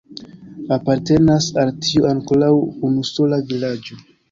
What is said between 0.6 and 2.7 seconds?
Apartenas al tio ankoraŭ